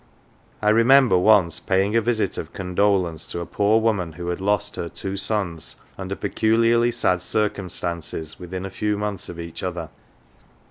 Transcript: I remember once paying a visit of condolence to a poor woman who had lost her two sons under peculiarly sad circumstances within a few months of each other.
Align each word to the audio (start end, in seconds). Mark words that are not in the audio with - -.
I 0.63 0.69
remember 0.71 1.15
once 1.15 1.59
paying 1.59 1.95
a 1.95 2.01
visit 2.01 2.39
of 2.39 2.53
condolence 2.53 3.27
to 3.29 3.39
a 3.39 3.45
poor 3.45 3.79
woman 3.79 4.13
who 4.13 4.29
had 4.29 4.41
lost 4.41 4.75
her 4.75 4.89
two 4.89 5.15
sons 5.15 5.75
under 5.95 6.15
peculiarly 6.15 6.91
sad 6.91 7.21
circumstances 7.21 8.39
within 8.39 8.65
a 8.65 8.71
few 8.71 8.97
months 8.97 9.29
of 9.29 9.39
each 9.39 9.61
other. 9.61 9.89